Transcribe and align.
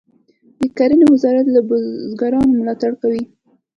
د 0.61 0.63
کرنې 0.77 1.05
وزارت 1.13 1.45
له 1.55 1.61
بزګرانو 1.69 2.57
ملاتړ 2.59 2.91
کوي 3.01 3.23